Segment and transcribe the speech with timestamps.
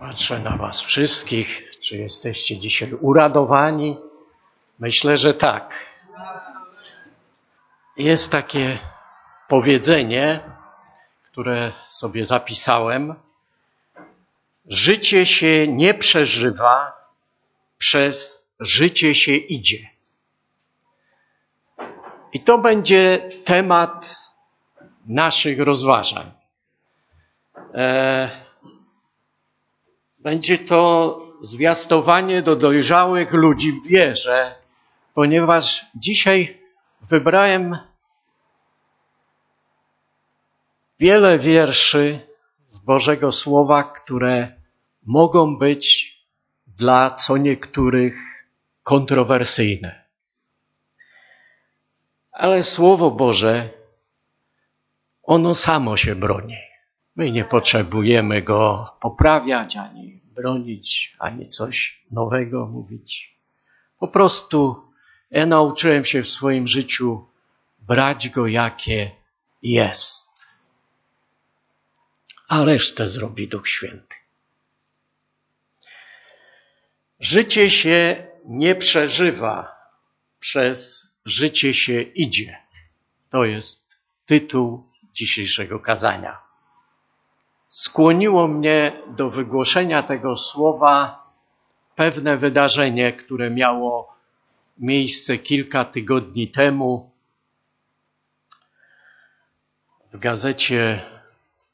[0.00, 1.70] Patrzę na Was wszystkich.
[1.80, 3.98] Czy jesteście dzisiaj uradowani?
[4.78, 5.74] Myślę, że tak.
[7.96, 8.78] Jest takie
[9.48, 10.40] powiedzenie,
[11.24, 13.14] które sobie zapisałem.
[14.66, 16.92] Życie się nie przeżywa,
[17.78, 19.90] przez życie się idzie.
[22.32, 24.16] I to będzie temat
[25.06, 26.30] naszych rozważań.
[27.74, 28.49] E,
[30.20, 34.54] będzie to zwiastowanie do dojrzałych ludzi w wierze,
[35.14, 36.60] ponieważ dzisiaj
[37.00, 37.78] wybrałem
[40.98, 42.20] wiele wierszy
[42.64, 44.60] z Bożego Słowa, które
[45.06, 46.14] mogą być
[46.66, 48.46] dla co niektórych
[48.82, 50.04] kontrowersyjne.
[52.32, 53.70] Ale Słowo Boże,
[55.22, 56.69] ono samo się broni.
[57.20, 63.38] My nie potrzebujemy go poprawiać, ani bronić, ani coś nowego mówić.
[63.98, 64.82] Po prostu
[65.30, 67.26] ja nauczyłem się w swoim życiu
[67.78, 69.10] brać go jakie
[69.62, 70.30] jest.
[72.48, 74.16] A resztę zrobi Duch Święty.
[77.20, 79.76] Życie się nie przeżywa,
[80.38, 82.56] przez życie się idzie.
[83.30, 83.96] To jest
[84.26, 86.49] tytuł dzisiejszego kazania.
[87.70, 91.26] Skłoniło mnie do wygłoszenia tego słowa
[91.94, 94.14] pewne wydarzenie, które miało
[94.78, 97.10] miejsce kilka tygodni temu
[100.12, 101.02] w gazecie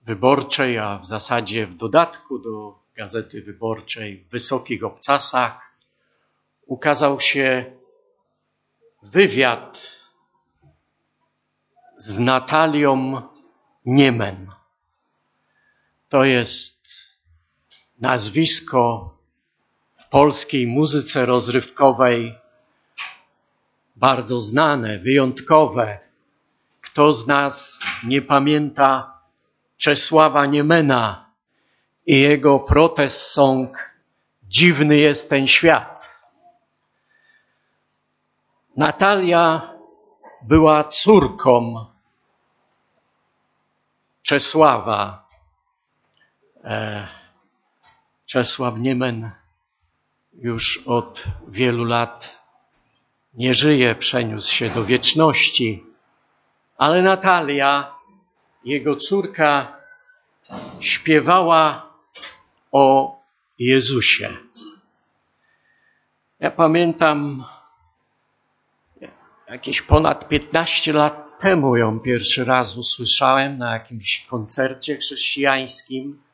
[0.03, 5.77] wyborczej, a w zasadzie w dodatku do gazety wyborczej w Wysokich Obcasach
[6.66, 7.64] ukazał się
[9.03, 10.03] wywiad
[11.97, 13.22] z Natalią
[13.84, 14.56] Niemen.
[16.09, 16.89] To jest
[17.99, 19.15] nazwisko
[19.99, 22.39] w polskiej muzyce rozrywkowej
[23.97, 25.99] bardzo znane, wyjątkowe.
[26.81, 29.21] Kto z nas nie pamięta
[29.77, 31.31] Czesława Niemena
[32.06, 33.97] i jego protest song
[34.43, 36.21] Dziwny jest ten świat.
[38.77, 39.75] Natalia
[40.43, 41.87] była córką
[44.22, 45.25] Czesława.
[46.66, 47.09] E,
[48.27, 49.31] Czesław Niemen
[50.32, 52.43] już od wielu lat
[53.34, 55.84] nie żyje, przeniósł się do wieczności,
[56.77, 57.94] ale Natalia,
[58.65, 59.77] jego córka,
[60.81, 61.93] śpiewała
[62.72, 63.16] o
[63.59, 64.31] Jezusie.
[66.41, 67.44] Ja pamiętam,
[69.48, 76.25] jakieś ponad 15 lat temu ją pierwszy raz usłyszałem na jakimś koncercie chrześcijańskim,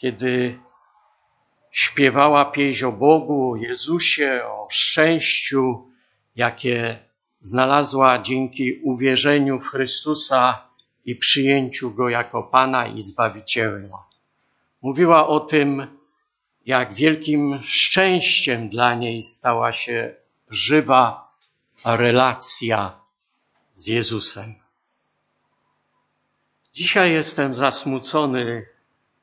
[0.00, 0.58] kiedy
[1.70, 5.90] śpiewała pieśń o Bogu, o Jezusie, o szczęściu,
[6.36, 6.98] jakie
[7.40, 10.68] znalazła dzięki uwierzeniu w Chrystusa
[11.04, 14.04] i przyjęciu Go jako Pana i Zbawiciela.
[14.82, 15.86] Mówiła o tym,
[16.66, 20.14] jak wielkim szczęściem dla niej stała się
[20.50, 21.32] żywa
[21.84, 23.00] relacja
[23.72, 24.54] z Jezusem.
[26.72, 28.66] Dzisiaj jestem zasmucony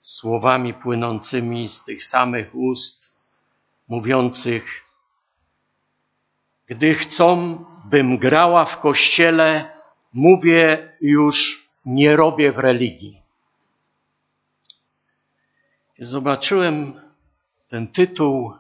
[0.08, 3.18] słowami płynącymi z tych samych ust,
[3.88, 4.84] mówiących,
[6.68, 9.74] gdy chcą, bym grała w kościele,
[10.14, 13.22] mówię już nie robię w religii.
[16.00, 17.02] Zobaczyłem
[17.68, 18.54] ten tytuł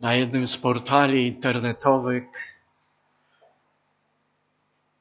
[0.00, 2.24] na jednym z portali internetowych.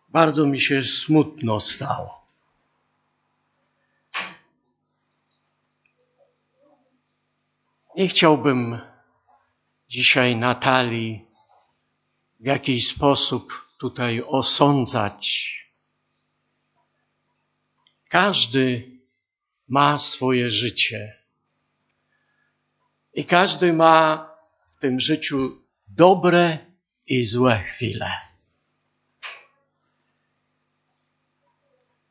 [0.10, 2.21] Bardzo mi się smutno stało.
[8.02, 8.82] Nie chciałbym
[9.88, 11.26] dzisiaj Natalii
[12.40, 15.56] w jakiś sposób tutaj osądzać.
[18.10, 18.92] Każdy
[19.68, 21.24] ma swoje życie.
[23.14, 24.30] I każdy ma
[24.72, 26.58] w tym życiu dobre
[27.06, 28.12] i złe chwile.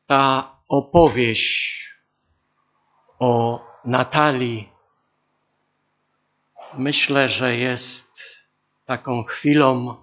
[0.05, 1.89] Ta opowieść
[3.19, 4.70] o Natalii
[6.73, 8.19] myślę, że jest
[8.85, 9.95] taką chwilą,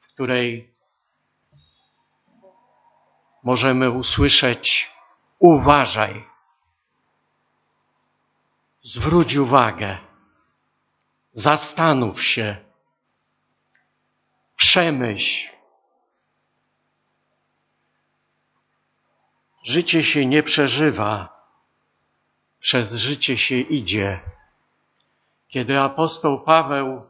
[0.00, 0.74] w której
[3.42, 4.90] możemy usłyszeć:
[5.38, 6.24] uważaj,
[8.82, 9.98] zwróć uwagę,
[11.32, 12.56] zastanów się,
[14.56, 15.52] przemyśl.
[19.64, 21.42] Życie się nie przeżywa,
[22.60, 24.20] przez życie się idzie.
[25.52, 27.02] Kiedy apostoł Paweł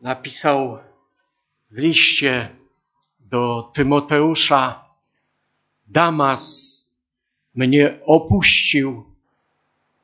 [0.00, 0.78] napisał
[1.70, 2.56] w liście
[3.20, 4.84] do Tymoteusza:
[5.86, 6.44] Damas
[7.54, 9.14] mnie opuścił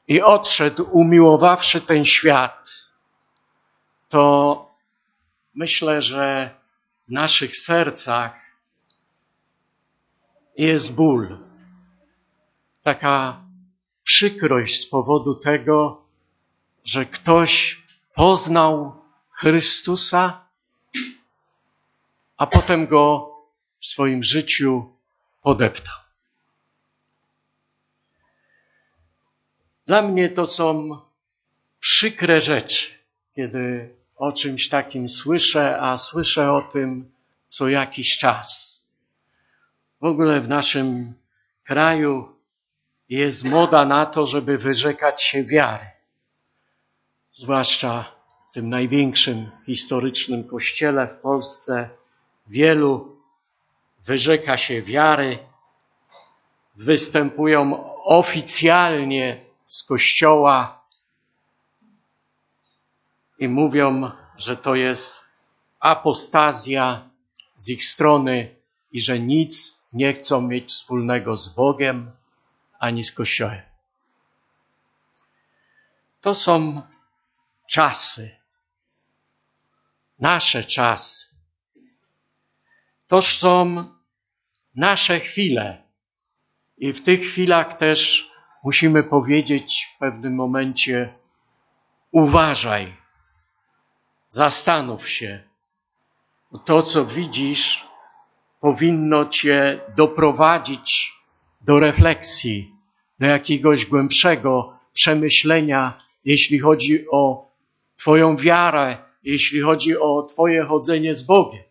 [0.08, 2.68] i odszedł, umiłowawszy ten świat,
[4.08, 4.74] to
[5.54, 6.54] myślę, że
[7.08, 8.56] w naszych sercach
[10.56, 11.38] jest ból.
[12.82, 13.45] Taka
[14.06, 16.04] przykrość z powodu tego,
[16.84, 17.82] że ktoś
[18.14, 20.46] poznał Chrystusa,
[22.36, 23.32] a potem go
[23.80, 24.96] w swoim życiu
[25.42, 25.94] podeptał.
[29.86, 30.98] Dla mnie to są
[31.80, 32.90] przykre rzeczy,
[33.34, 37.12] kiedy o czymś takim słyszę, a słyszę o tym
[37.48, 38.76] co jakiś czas.
[40.00, 41.14] W ogóle w naszym
[41.64, 42.35] kraju
[43.08, 45.86] jest moda na to, żeby wyrzekać się wiary.
[47.34, 48.04] Zwłaszcza
[48.50, 51.90] w tym największym historycznym kościele w Polsce
[52.46, 53.16] wielu
[54.04, 55.38] wyrzeka się wiary,
[56.76, 60.84] występują oficjalnie z kościoła
[63.38, 65.20] i mówią, że to jest
[65.80, 67.10] apostazja
[67.56, 68.56] z ich strony
[68.92, 72.10] i że nic nie chcą mieć wspólnego z Bogiem
[72.86, 73.62] ani z Kościołem.
[76.20, 76.82] To są
[77.70, 78.36] czasy,
[80.18, 81.36] nasze czasy.
[83.06, 83.84] To są
[84.74, 85.82] nasze chwile.
[86.78, 88.30] I w tych chwilach też
[88.64, 91.14] musimy powiedzieć w pewnym momencie:
[92.10, 92.96] uważaj,
[94.28, 95.42] zastanów się.
[96.64, 97.86] To, co widzisz,
[98.60, 101.12] powinno cię doprowadzić
[101.60, 102.75] do refleksji,
[103.18, 107.50] do jakiegoś głębszego przemyślenia, jeśli chodzi o
[107.96, 111.62] Twoją wiarę, jeśli chodzi o Twoje chodzenie z Bogiem.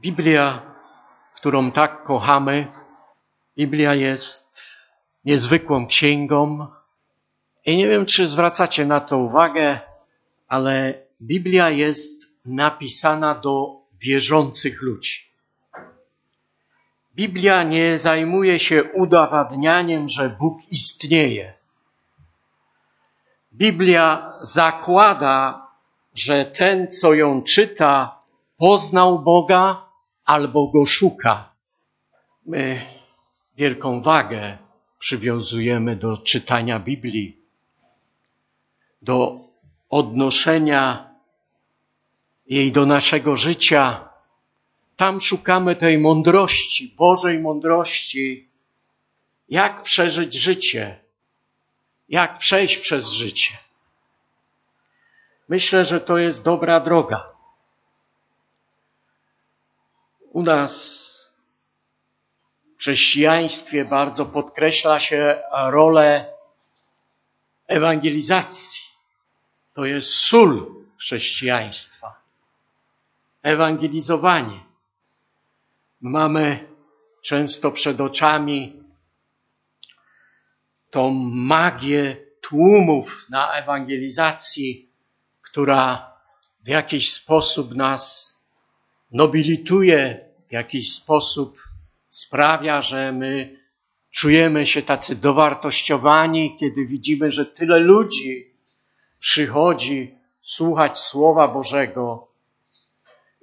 [0.00, 0.74] Biblia,
[1.36, 2.66] którą tak kochamy,
[3.56, 4.48] Biblia jest
[5.24, 6.66] niezwykłą księgą.
[7.66, 9.80] I nie wiem, czy zwracacie na to uwagę,
[10.48, 15.27] ale Biblia jest napisana do wierzących ludzi.
[17.18, 21.54] Biblia nie zajmuje się udowadnianiem, że Bóg istnieje.
[23.52, 25.66] Biblia zakłada,
[26.14, 28.20] że ten, co ją czyta,
[28.56, 29.86] poznał Boga
[30.24, 31.48] albo go szuka.
[32.46, 32.80] My
[33.56, 34.58] wielką wagę
[34.98, 37.36] przywiązujemy do czytania Biblii,
[39.02, 39.36] do
[39.90, 41.14] odnoszenia
[42.46, 44.07] jej do naszego życia.
[44.98, 48.48] Tam szukamy tej mądrości, Bożej mądrości,
[49.48, 51.00] jak przeżyć życie,
[52.08, 53.58] jak przejść przez życie.
[55.48, 57.32] Myślę, że to jest dobra droga.
[60.32, 61.30] U nas
[62.76, 66.32] w chrześcijaństwie bardzo podkreśla się rolę
[67.66, 68.82] ewangelizacji.
[69.74, 72.20] To jest sól chrześcijaństwa.
[73.42, 74.67] Ewangelizowanie.
[76.00, 76.68] Mamy
[77.22, 78.82] często przed oczami
[80.90, 84.92] tą magię tłumów na ewangelizacji,
[85.42, 86.12] która
[86.64, 88.34] w jakiś sposób nas
[89.10, 91.58] nobilituje, w jakiś sposób
[92.10, 93.58] sprawia, że my
[94.10, 98.54] czujemy się tacy dowartościowani, kiedy widzimy, że tyle ludzi
[99.18, 102.28] przychodzi słuchać Słowa Bożego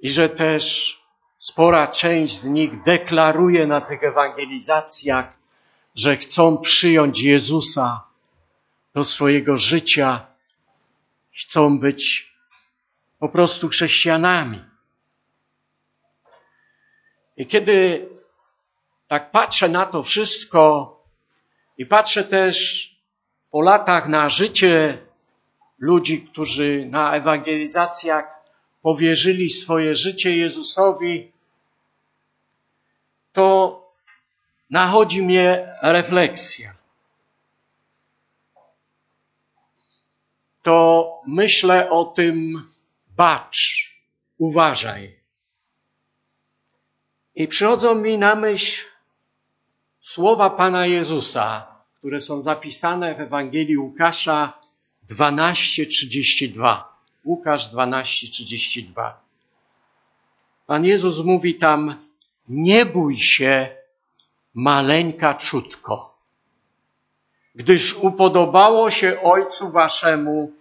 [0.00, 0.95] i że też
[1.38, 5.38] spora część z nich deklaruje na tych ewangelizacjach,
[5.94, 8.02] że chcą przyjąć Jezusa
[8.94, 10.26] do swojego życia,
[11.40, 12.32] chcą być
[13.18, 14.64] po prostu chrześcijanami.
[17.36, 18.08] I kiedy
[19.08, 20.92] tak patrzę na to wszystko
[21.78, 22.86] i patrzę też
[23.50, 24.98] po latach na życie
[25.78, 28.35] ludzi, którzy na ewangelizacjach
[28.86, 31.32] powierzyli swoje życie Jezusowi,
[33.32, 33.46] to
[34.70, 36.74] nachodzi mnie refleksja.
[40.62, 42.62] To myślę o tym,
[43.08, 43.90] bacz,
[44.38, 45.20] uważaj.
[47.34, 48.86] I przychodzą mi na myśl
[50.00, 51.66] słowa Pana Jezusa,
[51.98, 54.60] które są zapisane w Ewangelii Łukasza
[55.08, 56.95] 12:32.
[57.26, 59.12] Łukasz 12:32.
[60.66, 61.98] Pan Jezus mówi tam:
[62.48, 63.76] Nie bój się,
[64.54, 66.16] maleńka czutko.
[67.54, 70.52] gdyż upodobało się Ojcu Waszemu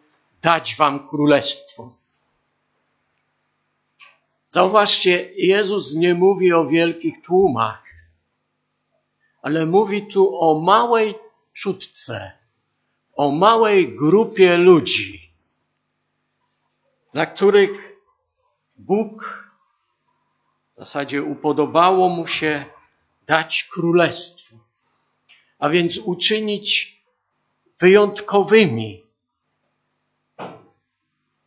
[0.42, 1.96] dać Wam królestwo.
[4.48, 7.84] Zauważcie, Jezus nie mówi o wielkich tłumach,
[9.42, 11.14] ale mówi tu o małej
[11.54, 12.32] czutce,
[13.16, 15.25] o małej grupie ludzi,
[17.16, 17.96] dla których
[18.76, 19.50] Bóg
[20.76, 22.66] w zasadzie upodobało mu się
[23.26, 24.56] dać królestwo,
[25.60, 27.02] a więc uczynić
[27.80, 29.04] wyjątkowymi.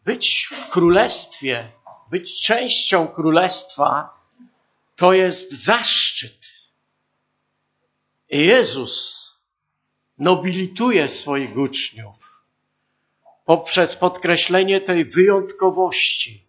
[0.05, 1.73] Być w królestwie,
[2.11, 4.21] być częścią królestwa,
[4.97, 6.47] to jest zaszczyt.
[8.31, 9.27] I Jezus
[10.19, 12.28] nobilituje swoich uczniów
[13.49, 16.47] poprzez podkreślenie tej wyjątkowości.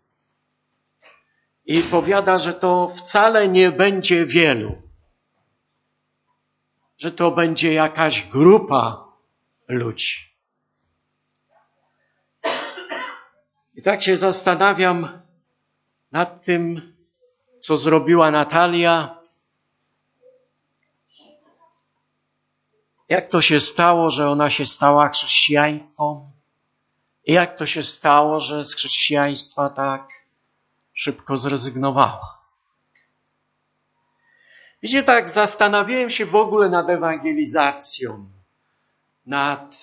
[1.65, 4.81] I powiada, że to wcale nie będzie wielu,
[6.97, 9.07] że to będzie jakaś grupa
[9.67, 10.35] ludzi.
[13.75, 15.21] I tak się zastanawiam
[16.11, 16.93] nad tym,
[17.59, 19.19] co zrobiła Natalia.
[23.09, 26.28] Jak to się stało, że ona się stała chrześcijanką?
[27.29, 30.09] Jak to się stało, że z chrześcijaństwa tak
[30.93, 32.39] szybko zrezygnowała?
[34.83, 38.29] Wiecie, tak zastanawiałem się w ogóle nad ewangelizacją,
[39.25, 39.75] nad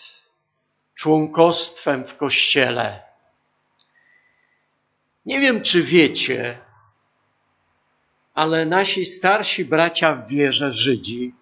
[0.94, 3.02] członkostwem w kościele.
[5.26, 6.58] Nie wiem, czy wiecie,
[8.34, 11.34] ale nasi starsi bracia w wierze Żydzi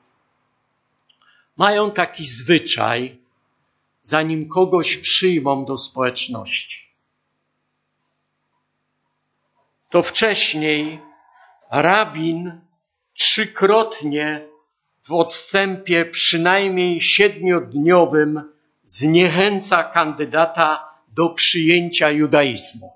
[1.57, 3.24] mają taki zwyczaj,
[4.05, 6.89] zanim kogoś przyjmą do społeczności.
[9.91, 11.01] To wcześniej
[11.71, 12.61] rabin
[13.15, 14.49] trzykrotnie
[15.03, 22.93] w odstępie przynajmniej siedmiodniowym zniechęca kandydata do przyjęcia judaizmu.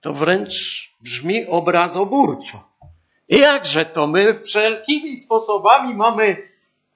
[0.00, 2.68] To wręcz brzmi obrazoburczo.
[3.28, 6.51] Jakże to my wszelkimi sposobami mamy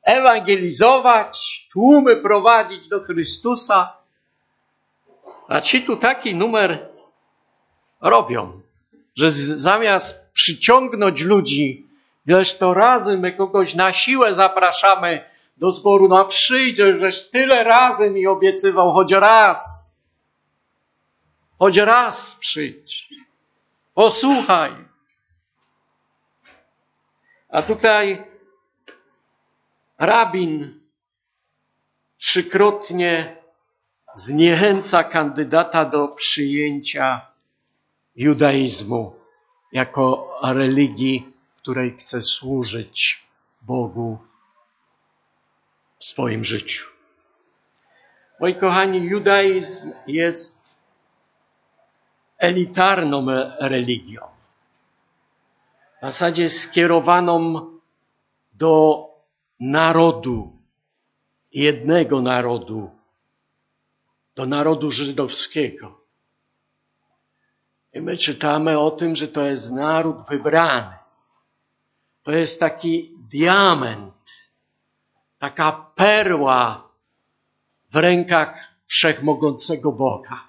[0.06, 3.92] ewangelizować, tłumy prowadzić do Chrystusa.
[5.48, 6.88] A ci tu taki numer
[8.00, 8.60] robią,
[9.16, 11.86] że zamiast przyciągnąć ludzi,
[12.26, 15.24] ileż to razy my kogoś na siłę zapraszamy
[15.56, 19.92] do zboru, no przyjdzie, żeś tyle razy mi obiecywał, choć raz.
[21.58, 23.08] Choć raz przyjdź.
[23.94, 24.72] Posłuchaj.
[27.48, 28.24] A tutaj
[29.98, 30.80] rabin
[32.16, 33.36] trzykrotnie
[34.14, 37.26] zniechęca kandydata do przyjęcia
[38.16, 39.16] judaizmu
[39.72, 43.26] jako religii, której chce służyć
[43.62, 44.18] Bogu
[45.98, 46.86] w swoim życiu.
[48.40, 50.78] Moi kochani, judaizm jest
[52.38, 53.26] elitarną
[53.58, 54.36] religią
[55.98, 57.66] w zasadzie skierowaną
[58.52, 59.05] do
[59.60, 60.52] narodu,
[61.52, 62.90] jednego narodu,
[64.34, 66.00] do narodu żydowskiego.
[67.92, 70.96] I my czytamy o tym, że to jest naród wybrany.
[72.22, 74.14] To jest taki diament,
[75.38, 76.88] taka perła
[77.90, 80.44] w rękach wszechmogącego Boga.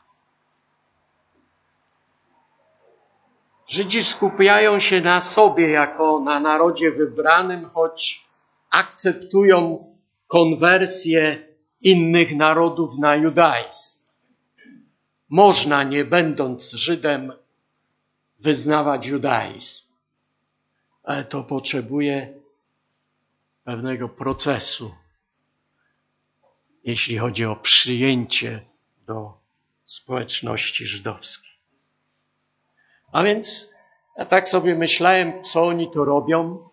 [3.67, 8.26] Żydzi skupiają się na sobie jako na narodzie wybranym, choć
[8.69, 9.85] akceptują
[10.27, 11.47] konwersję
[11.81, 13.97] innych narodów na judaizm.
[15.29, 17.33] Można, nie będąc Żydem,
[18.39, 19.85] wyznawać judaizm,
[21.03, 22.33] ale to potrzebuje
[23.63, 24.95] pewnego procesu,
[26.83, 28.61] jeśli chodzi o przyjęcie
[29.05, 29.33] do
[29.85, 31.51] społeczności żydowskiej.
[33.11, 33.73] A więc
[34.17, 36.69] ja tak sobie myślałem, co oni to robią,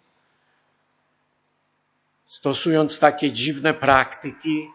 [2.25, 4.71] stosując takie dziwne praktyki.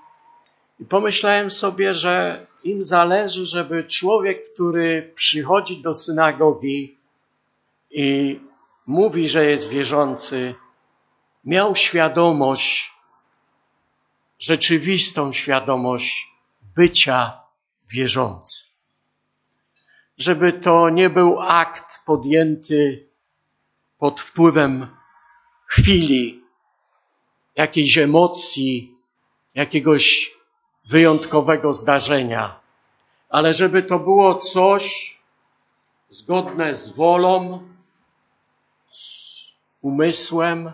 [0.80, 6.98] I pomyślałem sobie, że im zależy, żeby człowiek, który przychodzi do synagogi
[7.92, 8.40] i
[8.86, 10.56] mówi, że jest wierzący,
[11.46, 12.92] miał świadomość,
[14.40, 16.28] rzeczywistą świadomość
[16.76, 17.42] bycia
[17.90, 18.70] wierzącym
[20.20, 23.10] żeby to nie był akt podjęty
[23.98, 24.88] pod wpływem
[25.66, 26.44] chwili,
[27.60, 28.96] jakiejś emocji,
[29.56, 30.32] jakiegoś
[30.86, 32.60] wyjątkowego zdarzenia,
[33.30, 35.18] ale żeby to było coś
[36.10, 37.64] zgodne z wolą,
[38.90, 39.00] z
[39.82, 40.72] umysłem,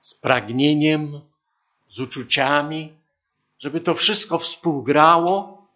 [0.00, 1.20] z pragnieniem,
[1.86, 2.92] z uczuciami,
[3.58, 5.66] żeby to wszystko współgrało,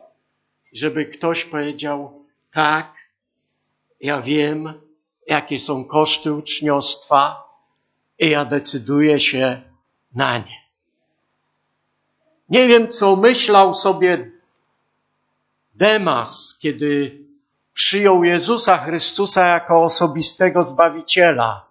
[0.73, 2.97] żeby ktoś powiedział: Tak,
[4.01, 4.81] ja wiem,
[5.27, 7.49] jakie są koszty uczniostwa
[8.19, 9.74] i ja decyduję się
[10.15, 10.65] na nie.
[12.49, 14.31] Nie wiem, co myślał sobie
[15.75, 17.19] Demas, kiedy
[17.75, 21.67] przyjął Jezusa Chrystusa jako osobistego Zbawiciela.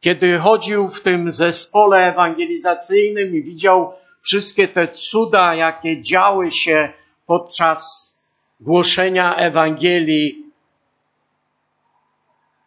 [0.00, 6.92] Kiedy chodził w tym zespole ewangelizacyjnym i widział wszystkie te cuda, jakie działy się
[7.26, 8.12] podczas
[8.60, 10.52] głoszenia Ewangelii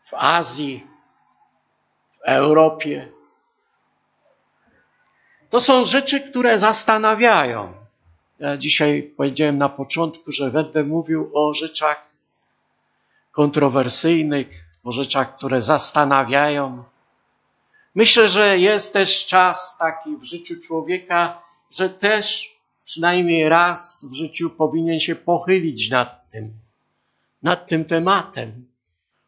[0.03, 0.87] w Azji,
[2.11, 3.18] w Europie.
[5.49, 7.73] To są rzeczy, które zastanawiają.
[8.39, 12.09] Ja dzisiaj powiedziałem na początku, że będę mówił o rzeczach
[13.31, 16.83] kontrowersyjnych, o rzeczach, które zastanawiają.
[17.95, 21.41] Myślę, że jest też czas taki w życiu człowieka,
[21.71, 26.53] że też przynajmniej raz w życiu powinien się pochylić nad tym,
[27.43, 28.65] nad tym tematem.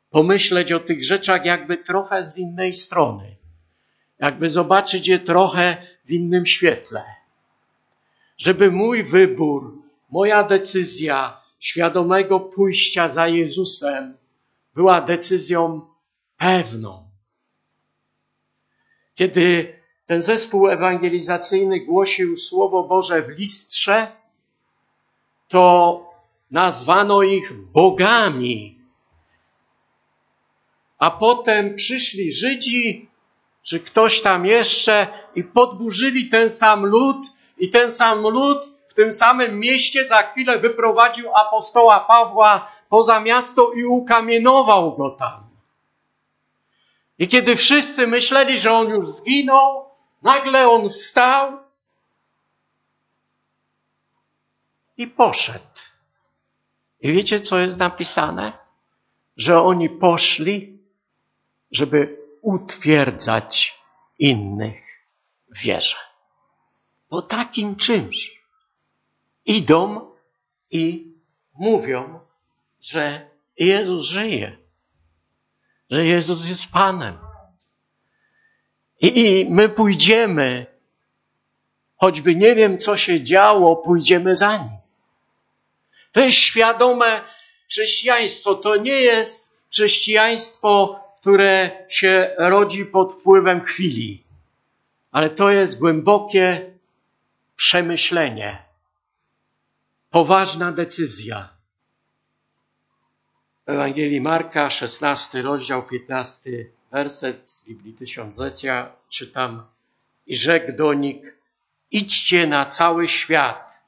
[0.10, 3.36] Pomyśleć o tych rzeczach jakby trochę z innej strony.
[4.20, 7.04] Jakby zobaczyć je trochę w innym świetle.
[8.38, 14.18] Żeby mój wybór, moja decyzja świadomego pójścia za Jezusem
[14.76, 15.82] była decyzją
[16.38, 17.10] pewną.
[19.16, 24.12] Kiedy ten zespół ewangelizacyjny głosił Słowo Boże w listrze,
[25.48, 26.12] to
[26.52, 28.80] nazwano ich bogami.
[30.98, 33.10] A potem przyszli Żydzi,
[33.64, 37.18] czy ktoś tam jeszcze, i podburzyli ten sam lud,
[37.58, 43.72] i ten sam lud w tym samym mieście za chwilę wyprowadził apostoła Pawła poza miasto
[43.72, 45.44] i ukamienował go tam.
[47.20, 49.86] I kiedy wszyscy myśleli, że on już zginął,
[50.22, 51.60] nagle on wstał
[54.98, 55.80] i poszedł.
[57.02, 58.54] I wiecie, co jest napisane?
[59.38, 60.80] Że oni poszli,
[61.72, 63.82] żeby utwierdzać
[64.20, 64.91] innych
[65.52, 65.98] w wierze.
[67.10, 68.42] Po takim czymś
[69.46, 70.12] idą
[70.72, 71.14] i
[71.54, 72.20] mówią,
[72.82, 74.58] że Jezus żyje,
[75.90, 77.18] że Jezus jest Panem.
[79.02, 80.66] I, I my pójdziemy,
[81.96, 84.82] choćby nie wiem, co się działo, pójdziemy za nim.
[86.12, 87.22] To jest świadome
[87.70, 88.56] chrześcijaństwo.
[88.56, 94.24] To nie jest chrześcijaństwo, które się rodzi pod wpływem chwili,
[95.12, 96.72] ale to jest głębokie
[97.56, 98.64] przemyślenie,
[100.10, 101.50] poważna decyzja.
[103.66, 106.50] Ewangelii Marka, 16 rozdział, 15
[106.92, 109.68] werset z Biblii Tysiąclecia, czytam
[110.28, 111.38] i rzekł do nich,
[111.92, 113.82] idźcie na cały świat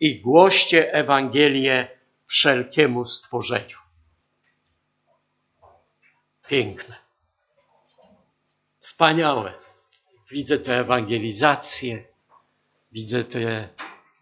[0.00, 1.88] i głoście Ewangelię
[2.26, 3.78] wszelkiemu stworzeniu.
[6.48, 6.96] Piękne.
[8.80, 9.67] Wspaniałe.
[10.30, 12.04] Widzę te ewangelizacje,
[12.92, 13.68] widzę te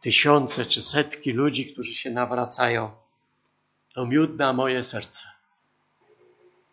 [0.00, 2.90] tysiące czy setki ludzi, którzy się nawracają.
[3.94, 5.28] To miód na moje serce.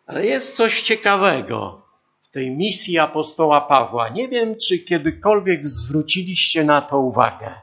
[0.06, 1.82] Ale jest coś ciekawego
[2.22, 4.08] w tej misji apostoła Pawła.
[4.08, 7.60] Nie wiem, czy kiedykolwiek zwróciliście na to uwagę.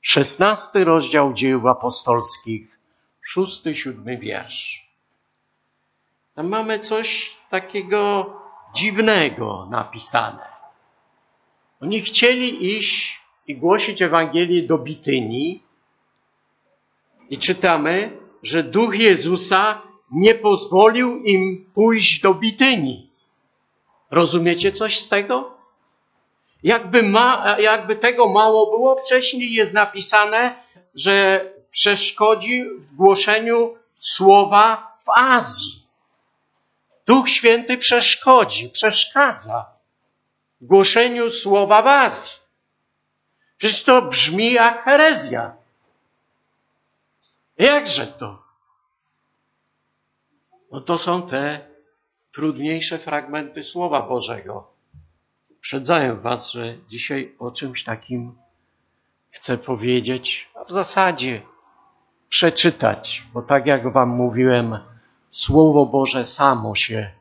[0.00, 2.78] Szesnasty rozdział dzieł apostolskich,
[3.20, 4.90] szósty, siódmy wiersz.
[6.34, 8.32] Tam mamy coś takiego
[8.74, 10.49] dziwnego napisane.
[11.80, 15.62] Oni chcieli iść i głosić Ewangelię do Bityni
[17.30, 23.10] i czytamy, że Duch Jezusa nie pozwolił im pójść do Bityni.
[24.10, 25.54] Rozumiecie coś z tego?
[26.62, 30.54] Jakby, ma, jakby tego mało było, wcześniej jest napisane,
[30.94, 35.86] że przeszkodzi w głoszeniu słowa w Azji.
[37.06, 39.79] Duch Święty przeszkodzi, przeszkadza
[40.60, 42.40] głoszeniu słowa w Azji.
[43.56, 45.54] Przecież to brzmi jak herezja.
[47.58, 48.42] Jakże to?
[50.72, 51.70] No to są te
[52.32, 54.70] trudniejsze fragmenty Słowa Bożego.
[55.50, 58.38] Uprzedzają Was, że dzisiaj o czymś takim
[59.30, 61.42] chcę powiedzieć, a w zasadzie
[62.28, 64.78] przeczytać, bo tak jak Wam mówiłem,
[65.30, 67.19] Słowo Boże samo się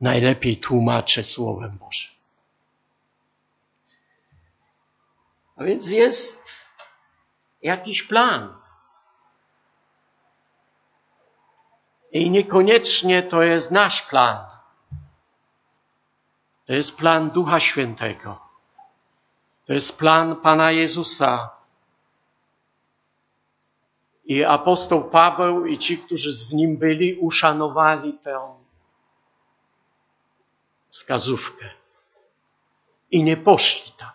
[0.00, 2.10] najlepiej tłumaczy Słowem Bożym.
[5.56, 6.68] A więc jest
[7.62, 8.54] jakiś plan.
[12.12, 14.46] I niekoniecznie to jest nasz plan.
[16.66, 18.40] To jest plan Ducha Świętego.
[19.66, 21.50] To jest plan Pana Jezusa.
[24.24, 28.57] I apostoł Paweł i ci, którzy z nim byli, uszanowali tę
[30.98, 31.70] wskazówkę.
[33.10, 34.10] I nie poszli tam.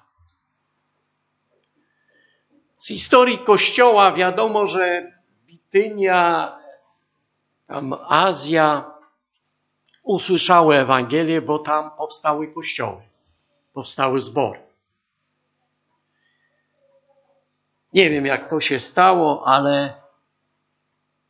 [2.78, 5.12] Z historii Kościoła wiadomo, że
[5.46, 6.56] Bitynia,
[7.68, 8.92] tam Azja
[10.04, 13.02] usłyszały Ewangelię, bo tam powstały kościoły,
[13.74, 14.60] powstały zbory.
[17.94, 20.02] Nie wiem, jak to się stało, ale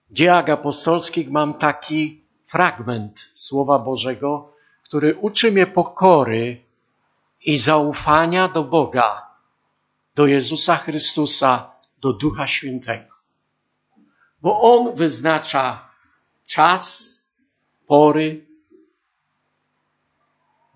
[0.10, 4.53] w dziejach apostolskich mam taki fragment Słowa Bożego,
[4.94, 6.62] który uczy mnie pokory
[7.42, 9.28] i zaufania do Boga,
[10.16, 13.16] do Jezusa Chrystusa, do Ducha Świętego.
[14.42, 15.90] Bo On wyznacza
[16.46, 17.20] czas,
[17.88, 18.46] pory.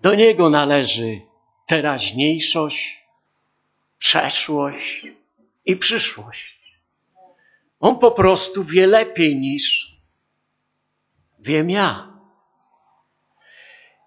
[0.00, 1.20] Do Niego należy
[1.66, 3.04] teraźniejszość,
[3.98, 5.06] przeszłość
[5.64, 6.80] i przyszłość.
[7.80, 9.96] On po prostu wie lepiej niż
[11.38, 12.17] wiem ja.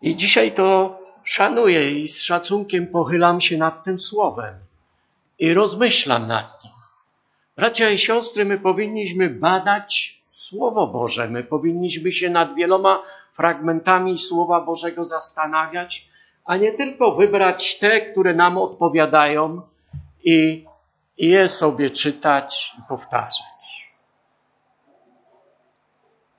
[0.02, 4.56] I dzisiaj to szanuję i z szacunkiem pochylam się nad tym słowem
[5.40, 6.74] i rozmyślam nad nim.
[7.56, 11.28] Bracia i siostry, my powinniśmy badać Słowo Boże.
[11.28, 16.10] My powinniśmy się nad wieloma fragmentami Słowa Bożego zastanawiać,
[16.46, 19.62] a nie tylko wybrać te, które nam odpowiadają
[20.24, 20.66] i,
[21.18, 23.92] i je sobie czytać i powtarzać.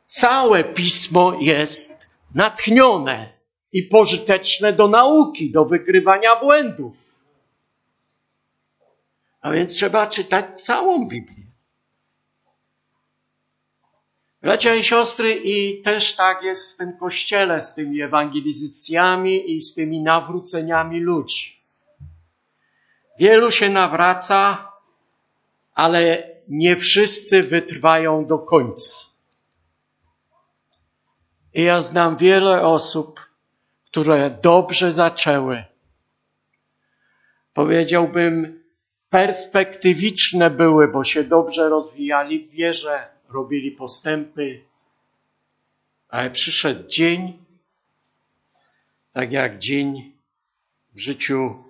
[0.06, 3.31] Całe pismo jest natchnione
[3.72, 7.14] i pożyteczne do nauki, do wykrywania błędów.
[9.40, 11.42] A więc trzeba czytać całą Biblię.
[14.42, 19.74] Bracia i siostry, i też tak jest w tym kościele z tymi ewangelizacjami i z
[19.74, 21.62] tymi nawróceniami ludzi.
[23.18, 24.72] Wielu się nawraca,
[25.74, 28.94] ale nie wszyscy wytrwają do końca.
[31.54, 33.31] I ja znam wiele osób,
[33.92, 35.64] które dobrze zaczęły.
[37.52, 38.62] Powiedziałbym,
[39.08, 44.64] perspektywiczne były, bo się dobrze rozwijali w wierze, robili postępy,
[46.08, 47.44] ale przyszedł dzień,
[49.12, 50.12] tak jak dzień
[50.92, 51.64] w życiu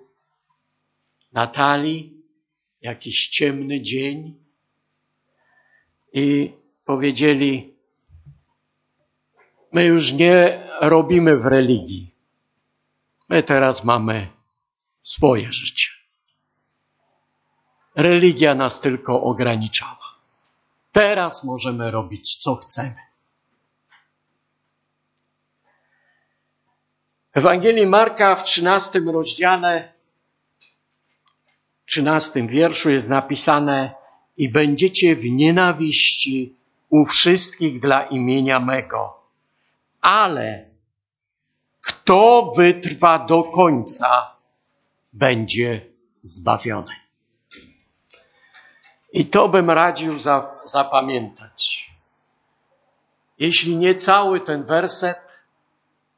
[1.33, 2.21] Natalii,
[2.81, 4.35] jakiś ciemny dzień,
[6.13, 6.51] i
[6.85, 7.73] powiedzieli:
[9.71, 12.12] My już nie robimy w religii.
[13.29, 14.27] My teraz mamy
[15.03, 15.89] swoje życie.
[17.95, 20.15] Religia nas tylko ograniczała.
[20.91, 22.95] Teraz możemy robić, co chcemy.
[27.33, 29.93] Ewangelii Marka w 13 rozdziale,
[31.85, 33.95] 13 wierszu jest napisane
[34.37, 36.55] i będziecie w nienawiści
[36.89, 39.23] u wszystkich dla imienia mego.
[40.01, 40.72] Ale
[41.83, 44.35] kto wytrwa do końca,
[45.13, 45.85] będzie
[46.21, 46.95] zbawiony.
[49.13, 51.91] I to bym radził za, zapamiętać.
[53.37, 55.45] Jeśli nie cały ten werset,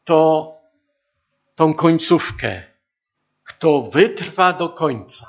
[0.03, 0.51] to
[1.55, 2.63] tą końcówkę.
[3.43, 5.27] Kto wytrwa do końca.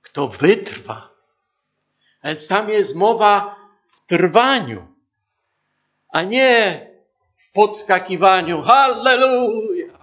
[0.00, 1.08] Kto wytrwa.
[2.24, 3.56] Więc tam jest mowa
[3.88, 4.86] w trwaniu,
[6.08, 6.88] a nie
[7.38, 8.62] w podskakiwaniu.
[8.62, 9.98] Halleluja!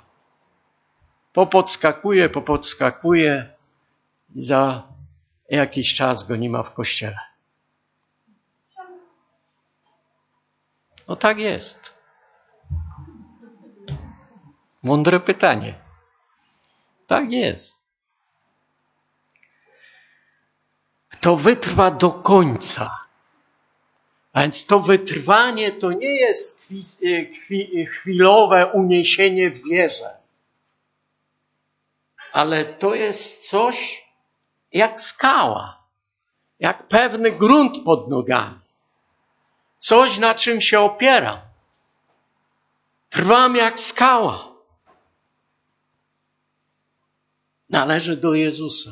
[1.33, 3.53] Popodskakuje, popodskakuje
[4.35, 4.83] i za
[5.49, 7.19] jakiś czas go nie ma w kościele.
[11.07, 11.93] No tak jest.
[14.83, 15.79] Mądre pytanie.
[17.07, 17.85] Tak jest.
[21.09, 23.04] Kto wytrwa do końca,
[24.35, 26.67] a więc to wytrwanie to nie jest
[27.91, 30.17] chwilowe uniesienie w wierze,
[32.33, 34.05] ale to jest coś,
[34.71, 35.83] jak skała,
[36.59, 38.59] jak pewny grunt pod nogami.
[39.79, 41.39] Coś, na czym się opieram.
[43.09, 44.51] Trwam jak skała.
[47.69, 48.91] Należy do Jezusa.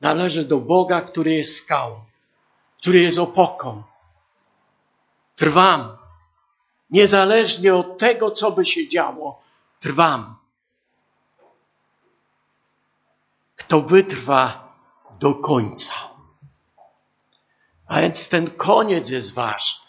[0.00, 2.04] Należy do Boga, który jest skałą,
[2.78, 3.82] który jest opoką.
[5.36, 5.96] Trwam.
[6.90, 9.42] Niezależnie od tego, co by się działo,
[9.80, 10.36] trwam.
[13.66, 14.72] kto wytrwa
[15.20, 15.94] do końca.
[17.86, 19.86] A więc ten koniec jest ważny.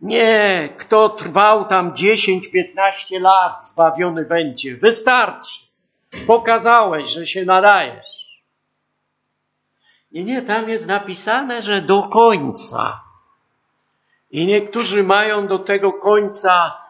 [0.00, 4.76] Nie, kto trwał tam 10-15 lat, zbawiony będzie.
[4.76, 5.60] Wystarczy.
[6.26, 8.42] Pokazałeś, że się nadajesz.
[10.12, 13.00] Nie, nie, tam jest napisane, że do końca.
[14.30, 16.82] I niektórzy mają do tego końca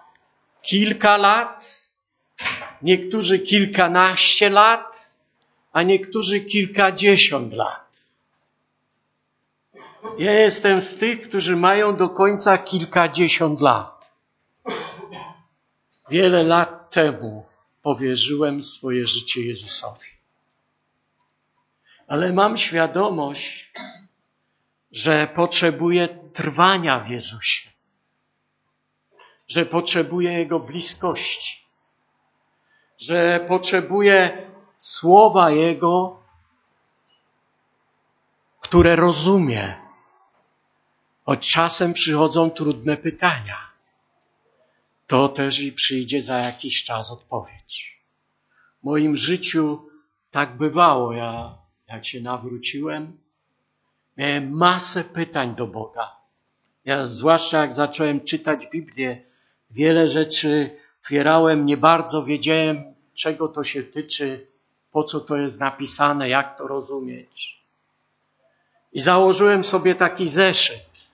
[0.62, 1.88] kilka lat,
[2.82, 5.14] niektórzy kilkanaście lat,
[5.72, 7.88] a niektórzy kilkadziesiąt lat.
[10.18, 14.10] Ja jestem z tych, którzy mają do końca kilkadziesiąt lat.
[16.10, 17.46] Wiele lat temu
[17.82, 20.08] powierzyłem swoje życie Jezusowi.
[22.06, 23.72] Ale mam świadomość,
[24.92, 27.70] że potrzebuję trwania w Jezusie,
[29.48, 31.66] że potrzebuję Jego bliskości,
[32.98, 36.22] że potrzebuję słowa Jego,
[38.60, 39.74] które rozumie.
[41.26, 43.56] Od czasem przychodzą trudne pytania.
[45.06, 48.02] To też i przyjdzie za jakiś czas odpowiedź.
[48.80, 49.90] W moim życiu
[50.30, 51.12] tak bywało.
[51.12, 53.18] Ja, jak się nawróciłem,
[54.18, 56.16] miałem masę pytań do Boga.
[56.84, 59.22] Ja, zwłaszcza jak zacząłem czytać Biblię,
[59.70, 64.46] wiele rzeczy otwierałem, nie bardzo wiedziałem, czego to się tyczy,
[64.90, 67.62] po co to jest napisane, jak to rozumieć.
[68.92, 71.08] I założyłem sobie taki zeszyt,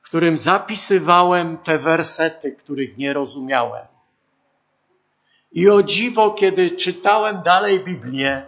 [0.00, 3.86] w którym zapisywałem te wersety, których nie rozumiałem.
[5.52, 8.46] I o dziwo, kiedy czytałem dalej Biblię,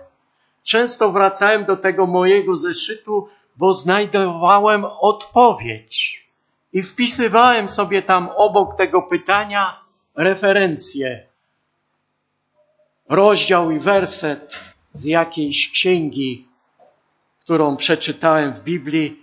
[0.62, 6.26] często wracałem do tego mojego zeszytu, bo znajdowałem odpowiedź.
[6.72, 9.80] I wpisywałem sobie tam obok tego pytania
[10.16, 11.26] referencje,
[13.08, 14.60] rozdział i werset
[14.92, 16.48] z jakiejś księgi,
[17.40, 19.22] którą przeczytałem w Biblii,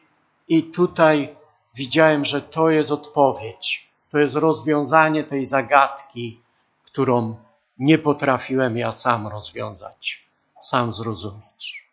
[0.49, 1.35] i tutaj
[1.75, 3.89] widziałem, że to jest odpowiedź.
[4.11, 6.41] To jest rozwiązanie tej zagadki,
[6.83, 7.35] którą
[7.79, 10.27] nie potrafiłem ja sam rozwiązać,
[10.61, 11.83] sam zrozumieć.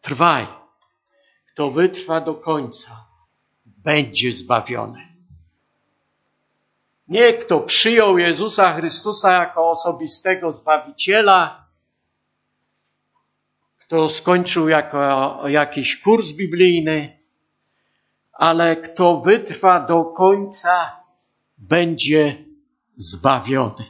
[0.00, 0.59] Trwaj.
[1.60, 3.06] Kto wytrwa do końca,
[3.66, 5.08] będzie zbawiony.
[7.08, 11.66] Nie kto przyjął Jezusa Chrystusa jako osobistego Zbawiciela,
[13.78, 17.18] kto skończył jako jakiś kurs biblijny,
[18.32, 21.02] ale kto wytrwa do końca,
[21.58, 22.44] będzie
[22.96, 23.84] zbawiony.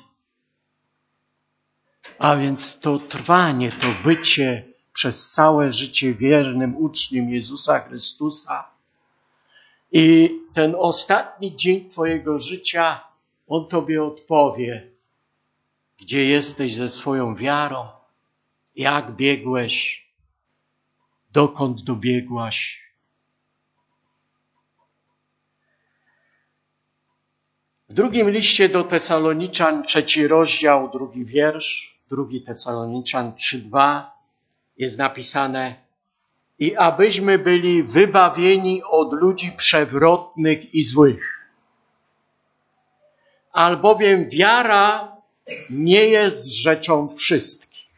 [2.19, 8.71] A więc to trwanie, to bycie przez całe życie wiernym uczniem Jezusa Chrystusa
[9.93, 13.05] i ten ostatni dzień Twojego życia,
[13.49, 14.91] On Tobie odpowie,
[15.99, 17.89] gdzie jesteś ze swoją wiarą,
[18.77, 20.07] jak biegłeś,
[21.33, 22.91] dokąd dobiegłaś.
[27.89, 34.20] W drugim liście do Tesaloniczan, trzeci rozdział, drugi wiersz, drugi Tesaloniczan 3:2
[34.81, 35.75] jest napisane
[36.59, 41.49] i abyśmy byli wybawieni od ludzi przewrotnych i złych.
[43.53, 45.17] Albowiem wiara
[45.71, 47.91] nie jest rzeczą wszystkich.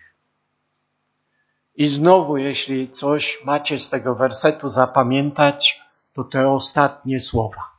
[1.74, 5.80] I znowu, jeśli coś macie z tego wersetu zapamiętać,
[6.12, 7.70] to te ostatnie słowa.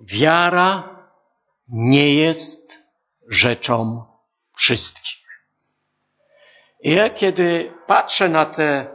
[0.00, 0.96] Wiara
[1.68, 2.78] nie jest
[3.28, 4.04] rzeczą
[4.56, 5.25] wszystkich.
[6.86, 8.86] Ja kiedy patrzę na te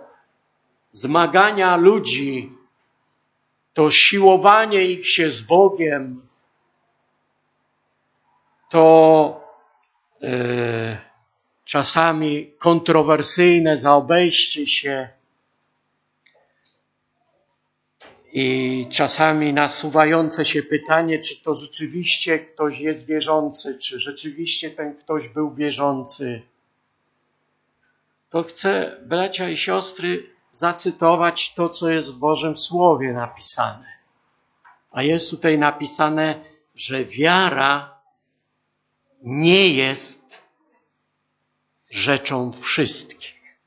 [0.92, 2.52] zmagania ludzi,
[3.74, 6.28] to siłowanie ich się z Bogiem,
[8.70, 9.44] to
[10.22, 10.98] yy,
[11.66, 15.10] czasami kontrowersyjne zaobejście się
[18.34, 25.28] i czasami nasuwające się pytanie, czy to rzeczywiście ktoś jest wierzący, czy rzeczywiście ten ktoś
[25.28, 26.51] był wierzący
[28.32, 33.92] to chcę, bracia i siostry, zacytować to, co jest w Bożym Słowie napisane.
[34.92, 36.36] A jest tutaj napisane,
[36.76, 38.02] że wiara
[39.24, 40.42] nie jest
[41.90, 43.58] rzeczą wszystkich.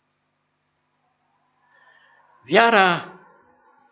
[2.47, 3.19] Wiara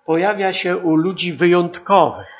[0.04, 2.32] pojawia się u ludzi wyjątkowych.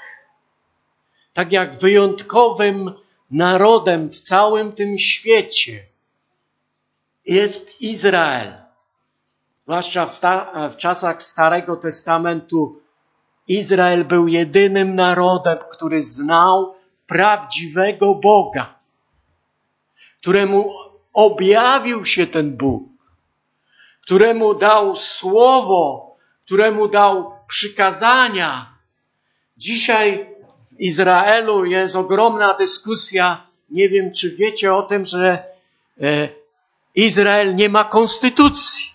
[1.32, 2.94] Tak jak wyjątkowym
[3.30, 5.91] narodem w całym tym świecie
[7.26, 8.54] jest Izrael.
[9.62, 12.80] Zwłaszcza w, sta- w czasach Starego Testamentu
[13.48, 16.74] Izrael był jedynym narodem, który znał
[17.06, 18.74] prawdziwego Boga,
[20.20, 20.74] któremu
[21.12, 22.82] objawił się ten Bóg,
[24.02, 28.72] któremu dał słowo, któremu dał przykazania,
[29.62, 30.26] Dzisiaj
[30.70, 33.46] w Izraelu jest ogromna dyskusja.
[33.70, 35.44] Nie wiem, czy wiecie o tym, że
[36.00, 36.28] e,
[36.94, 38.92] Izrael nie ma konstytucji.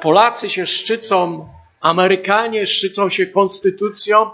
[0.00, 1.48] Polacy się szczycą,
[1.84, 4.30] Amerykanie szczycą się konstytucją.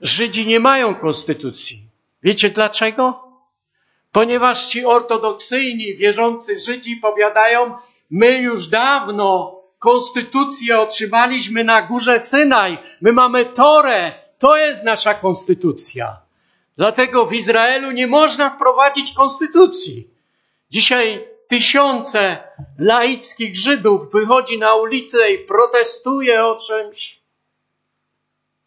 [0.00, 1.82] Żydzi nie mają konstytucji.
[2.22, 3.28] Wiecie dlaczego?
[4.12, 7.76] Ponieważ ci ortodoksyjni, wierzący Żydzi powiadają,
[8.10, 12.78] my już dawno konstytucję otrzymaliśmy na górze Synaj.
[13.00, 14.12] My mamy Torę.
[14.38, 16.16] To jest nasza konstytucja.
[16.76, 20.13] Dlatego w Izraelu nie można wprowadzić konstytucji.
[20.74, 27.20] Dzisiaj tysiące laickich Żydów wychodzi na ulicę i protestuje o czymś,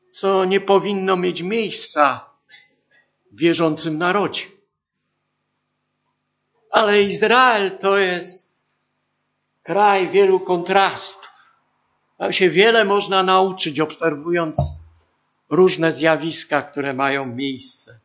[0.09, 2.29] co nie powinno mieć miejsca
[3.31, 4.43] w wierzącym narodzie.
[6.71, 8.59] Ale Izrael to jest
[9.63, 11.31] kraj wielu kontrastów.
[12.17, 14.57] Tam się wiele można nauczyć, obserwując
[15.49, 17.99] różne zjawiska, które mają miejsce.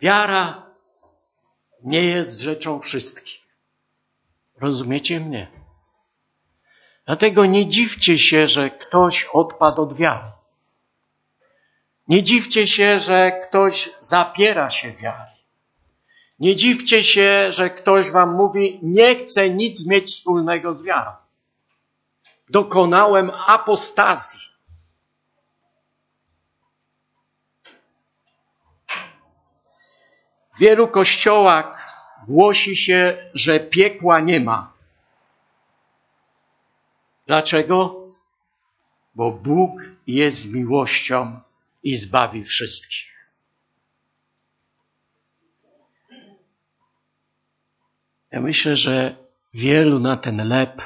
[0.00, 0.71] Wiara
[1.84, 3.40] nie jest rzeczą wszystkich.
[4.60, 5.50] Rozumiecie mnie?
[7.06, 10.30] Dlatego nie dziwcie się, że ktoś odpadł od wiary.
[12.08, 15.32] Nie dziwcie się, że ktoś zapiera się wiary.
[16.38, 21.12] Nie dziwcie się, że ktoś wam mówi, nie chcę nic mieć wspólnego z wiarą.
[22.50, 24.51] Dokonałem apostazji.
[30.52, 31.92] W wielu kościołach
[32.28, 34.72] głosi się, że piekła nie ma.
[37.26, 38.02] Dlaczego?
[39.14, 41.40] Bo Bóg jest miłością
[41.82, 43.12] i zbawi wszystkich.
[48.30, 49.16] Ja myślę, że
[49.54, 50.82] wielu na ten lep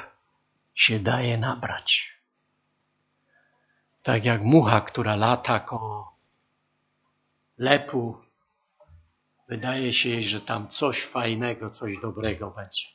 [0.74, 2.16] się daje nabrać.
[4.02, 6.16] Tak jak mucha, która lata koło
[7.58, 8.25] lepu,
[9.48, 12.86] wydaje się jej, że tam coś fajnego, coś dobrego będzie.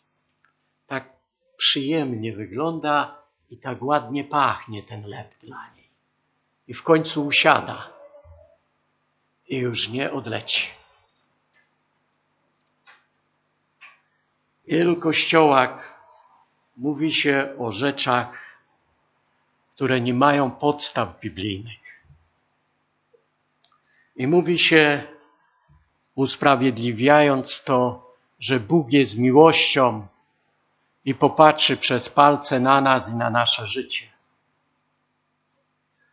[0.87, 1.09] Tak
[1.57, 5.89] przyjemnie wygląda i tak ładnie pachnie ten lep dla niej.
[6.67, 7.93] I w końcu usiada
[9.47, 10.67] i już nie odleci.
[14.67, 16.01] Wielu kościołach
[16.77, 18.57] mówi się o rzeczach,
[19.75, 22.05] które nie mają podstaw biblijnych.
[24.15, 25.03] I mówi się,
[26.15, 30.07] usprawiedliwiając to, że Bóg jest miłością
[31.05, 34.11] i popatrzy przez palce na nas i na nasze życie.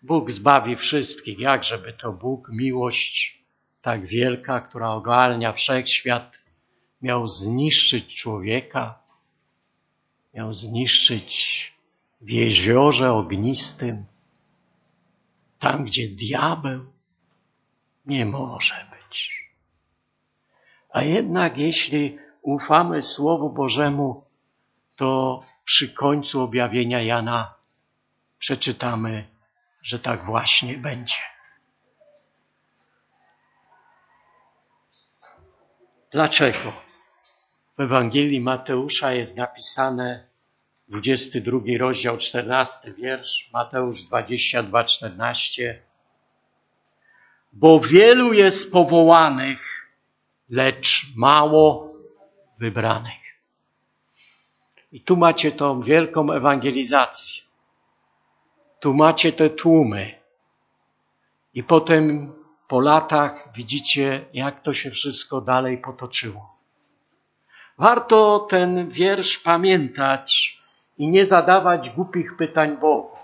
[0.03, 3.43] Bóg zbawi wszystkich, jak żeby to Bóg, miłość
[3.83, 6.45] tak wielka, która ogarnia wszechświat,
[7.03, 8.99] miał zniszczyć człowieka,
[10.35, 11.73] miał zniszczyć
[12.21, 14.05] w jeziorze ognistym,
[15.59, 16.85] tam gdzie diabeł
[18.07, 19.38] nie może być.
[20.89, 24.25] A jednak jeśli ufamy Słowu Bożemu,
[24.97, 27.55] to przy końcu objawienia Jana
[28.39, 29.29] przeczytamy,
[29.83, 31.17] że tak właśnie będzie.
[36.11, 36.73] Dlaczego?
[37.79, 40.29] W Ewangelii Mateusza jest napisane
[40.89, 45.83] 22 rozdział, 14 wiersz, Mateusz 22, 14.
[47.53, 49.68] Bo wielu jest powołanych,
[50.51, 51.95] lecz mało
[52.59, 53.39] wybranych.
[54.93, 57.43] I tu macie tą wielką ewangelizację.
[58.81, 60.15] Tu macie te tłumy.
[61.55, 62.33] I potem
[62.69, 66.59] po latach widzicie, jak to się wszystko dalej potoczyło.
[67.79, 70.59] Warto ten wiersz pamiętać
[70.99, 73.17] i nie zadawać głupich pytań Bogu.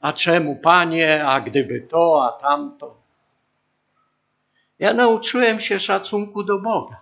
[0.00, 3.03] A czemu, panie, a gdyby to, a tamto?
[4.84, 7.00] Ja nauczyłem się szacunku do Boga.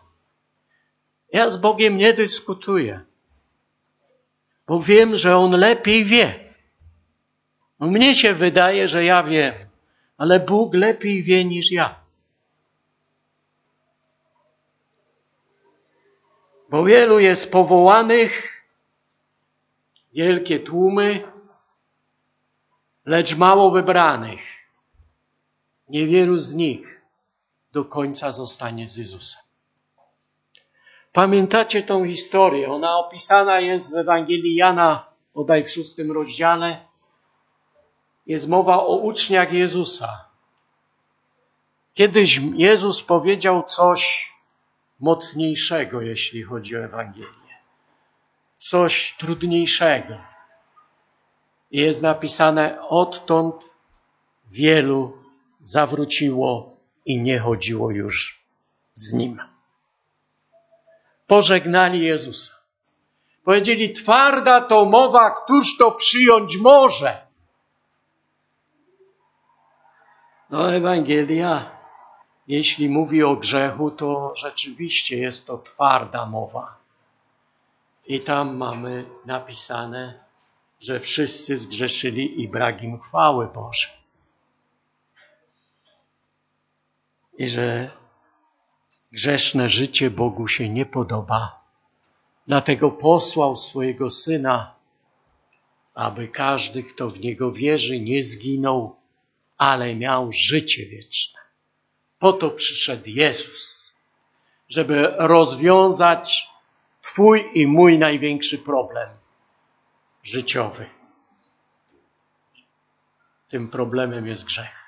[1.33, 3.01] Ja z Bogiem nie dyskutuję,
[4.67, 6.55] bo wiem, że On lepiej wie.
[7.81, 9.55] No mnie się wydaje, że ja wiem,
[10.19, 12.01] ale Bóg lepiej wie niż ja.
[16.71, 18.63] Bo wielu jest powołanych,
[20.13, 21.33] wielkie tłumy,
[23.07, 24.43] lecz mało wybranych.
[25.89, 27.02] Niewielu z nich
[27.73, 29.43] do końca zostanie z Jezusem.
[31.13, 32.73] Pamiętacie tą historię?
[32.73, 36.89] Ona opisana jest w Ewangelii Jana, bodaj w szóstym rozdziale.
[38.27, 40.25] Jest mowa o uczniach Jezusa.
[41.95, 44.33] Kiedyś Jezus powiedział coś
[45.01, 47.57] mocniejszego, jeśli chodzi o Ewangelię.
[48.57, 50.15] Coś trudniejszego.
[51.71, 53.75] Jest napisane, odtąd
[54.51, 55.19] wielu
[55.61, 58.45] zawróciło i nie chodziło już
[58.95, 59.43] z nim.
[61.27, 62.53] Pożegnali Jezusa.
[63.45, 67.27] Powiedzieli, twarda to mowa, któż to przyjąć może?
[70.51, 71.71] No, Ewangelia,
[72.49, 76.77] jeśli mówi o grzechu, to rzeczywiście jest to twarda mowa.
[78.07, 80.25] I tam mamy napisane,
[80.81, 84.02] że wszyscy zgrzeszyli i brak im chwały Bożej.
[87.39, 87.91] I że
[89.13, 91.63] grzeszne życie Bogu się nie podoba.
[92.47, 94.75] Dlatego posłał swojego syna,
[95.95, 98.97] aby każdy, kto w niego wierzy, nie zginął,
[99.59, 101.41] ale miał życie wieczne.
[102.19, 103.93] Po to przyszedł Jezus,
[104.69, 106.49] żeby rozwiązać
[107.01, 109.09] Twój i mój największy problem
[110.23, 110.87] życiowy.
[113.49, 114.82] Tym problemem jest grzech.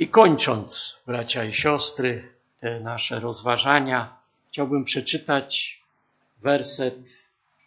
[0.00, 4.16] I kończąc, bracia i siostry, te nasze rozważania,
[4.48, 5.82] chciałbym przeczytać
[6.42, 7.08] werset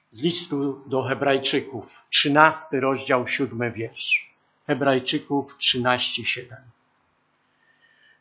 [0.10, 4.36] z listu do Hebrajczyków, trzynasty rozdział, siódmy wiersz.
[4.68, 6.56] Hebrajczyków 13:7.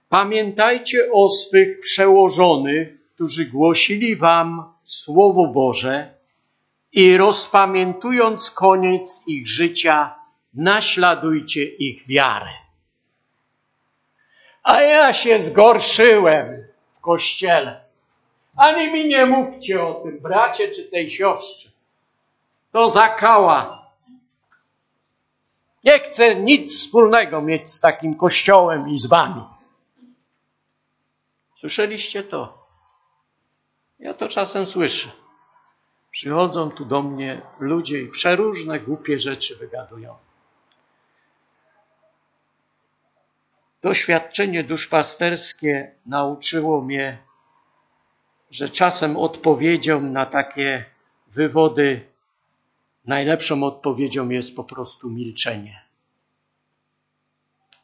[0.09, 6.15] Pamiętajcie o swych przełożonych, którzy głosili wam Słowo Boże
[6.93, 10.15] i rozpamiętując koniec ich życia,
[10.55, 12.70] naśladujcie ich wiarę.
[14.63, 16.67] A ja się zgorszyłem
[16.99, 17.85] w kościele.
[18.57, 21.71] Ani mi nie mówcie o tym bracie czy tej siostrze.
[22.73, 23.87] To zakała.
[25.85, 29.43] Nie chcę nic wspólnego mieć z takim kościołem i z wami.
[31.61, 32.67] Słyszeliście to?
[33.99, 35.11] Ja to czasem słyszę.
[36.11, 40.17] Przychodzą tu do mnie ludzie i przeróżne głupie rzeczy wygadują.
[43.83, 47.19] Doświadczenie duszpasterskie nauczyło mnie,
[48.51, 50.85] że czasem odpowiedzią na takie
[51.27, 52.11] wywody,
[53.05, 55.85] najlepszą odpowiedzią jest po prostu milczenie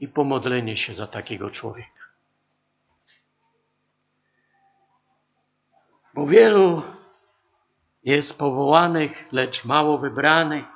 [0.01, 2.03] i pomodlenie się za takiego człowieka.
[6.15, 6.83] Bo wielu
[8.05, 10.76] jest powołanych, lecz mało wybranych.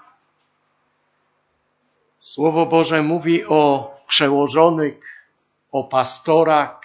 [2.21, 5.27] Słowo Boże mówi o przełożonych,
[5.73, 6.81] o pastorach,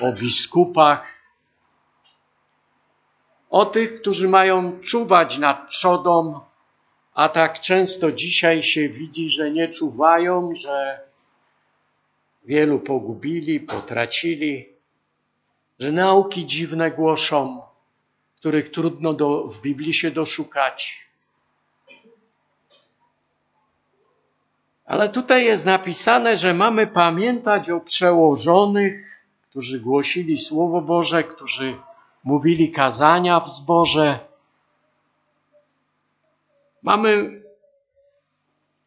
[0.00, 1.16] o biskupach,
[3.50, 6.40] o tych, którzy mają czuwać nad trzodą,
[7.14, 11.00] a tak często dzisiaj się widzi, że nie czuwają, że
[12.44, 14.68] wielu pogubili, potracili,
[15.78, 17.62] że nauki dziwne głoszą,
[18.36, 21.05] których trudno do, w Biblii się doszukać.
[24.86, 31.76] Ale tutaj jest napisane, że mamy pamiętać o przełożonych, którzy głosili Słowo Boże, którzy
[32.24, 34.18] mówili kazania w zborze.
[36.82, 37.42] Mamy,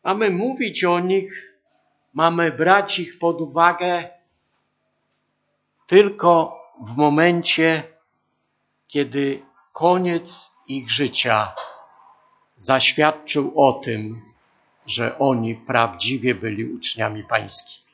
[0.04, 1.54] mamy mówić o nich,
[2.14, 4.10] mamy brać ich pod uwagę
[5.88, 7.84] tylko w momencie,
[8.88, 9.42] kiedy
[9.74, 11.54] koniec ich życia
[12.58, 14.29] zaświadczył o tym,
[14.90, 17.86] że oni prawdziwie byli uczniami pańskimi,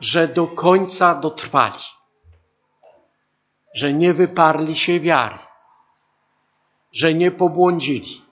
[0.00, 1.82] że do końca dotrwali,
[3.74, 5.38] że nie wyparli się wiary,
[6.92, 8.22] że nie pobłądzili.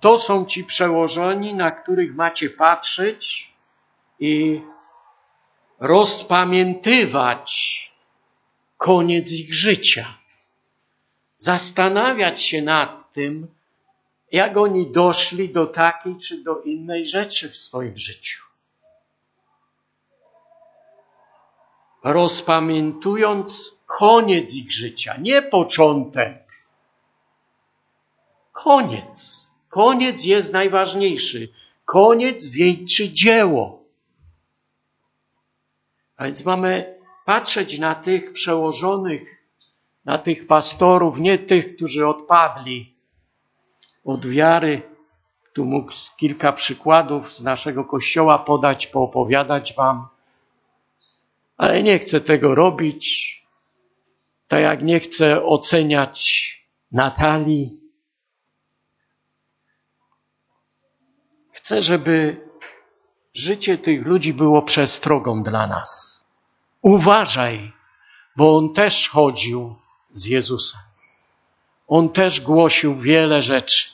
[0.00, 3.52] To są ci przełożeni, na których macie patrzeć
[4.20, 4.62] i
[5.80, 7.52] rozpamiętywać
[8.76, 10.18] koniec ich życia.
[11.36, 13.48] Zastanawiać się nad tym,
[14.32, 18.42] jak oni doszli do takiej czy do innej rzeczy w swoim życiu.
[22.04, 26.42] Rozpamiętując koniec ich życia, nie początek.
[28.52, 29.48] Koniec.
[29.68, 31.48] Koniec jest najważniejszy.
[31.84, 33.84] Koniec wieńczy dzieło.
[36.16, 39.42] A więc mamy patrzeć na tych przełożonych
[40.04, 42.91] na tych pastorów, nie tych, którzy odpadli
[44.04, 44.82] od wiary.
[45.52, 50.08] Tu mógł kilka przykładów z naszego kościoła podać, poopowiadać wam,
[51.56, 53.32] ale nie chcę tego robić.
[54.48, 56.52] Tak jak nie chcę oceniać
[56.92, 57.80] Natalii.
[61.52, 62.48] Chcę, żeby
[63.34, 66.20] życie tych ludzi było przestrogą dla nas.
[66.82, 67.72] Uważaj,
[68.36, 69.74] bo on też chodził
[70.12, 70.80] z Jezusem.
[71.94, 73.90] On też głosił wiele rzeczy,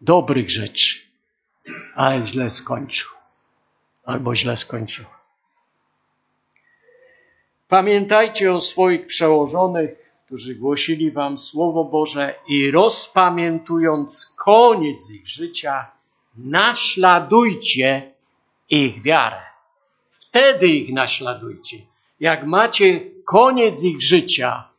[0.00, 1.00] dobrych rzeczy,
[1.94, 3.10] ale źle skończył.
[4.04, 5.04] Albo źle skończył.
[7.68, 9.90] Pamiętajcie o swoich przełożonych,
[10.26, 15.90] którzy głosili wam Słowo Boże i rozpamiętując koniec ich życia,
[16.36, 18.12] naśladujcie
[18.70, 19.42] ich wiarę.
[20.10, 21.76] Wtedy ich naśladujcie.
[22.20, 24.73] Jak macie koniec ich życia,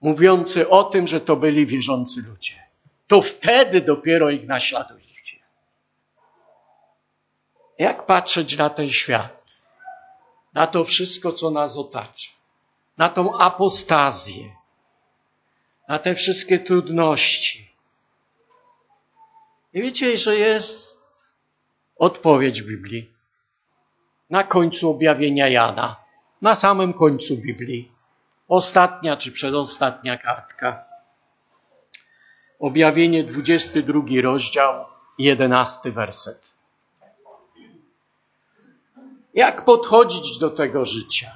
[0.00, 2.62] mówiący o tym, że to byli wierzący ludzie,
[3.06, 5.36] to wtedy dopiero ich naśladujcie.
[7.78, 9.50] Jak patrzeć na ten świat,
[10.54, 12.30] na to wszystko, co nas otacza,
[12.96, 14.50] na tą apostazję,
[15.88, 17.68] na te wszystkie trudności.
[19.72, 21.00] I wiecie, że jest
[21.96, 23.18] odpowiedź Biblii
[24.30, 25.96] na końcu objawienia Jana,
[26.42, 27.92] na samym końcu Biblii.
[28.48, 30.84] Ostatnia czy przedostatnia kartka.
[32.58, 34.86] Objawienie 22 rozdział,
[35.18, 36.58] 11 werset.
[39.34, 41.30] Jak podchodzić do tego życia?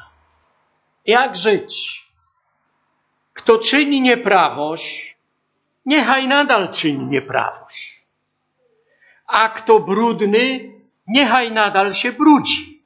[1.06, 2.06] Jak żyć?
[3.32, 5.16] Kto czyni nieprawość,
[5.86, 8.04] niechaj nadal czyni nieprawość.
[9.26, 10.72] A kto brudny,
[11.06, 12.82] niechaj nadal się brudzi.